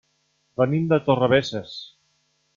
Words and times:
Venim 0.61 0.87
de 0.93 0.99
Torrebesses. 1.11 1.77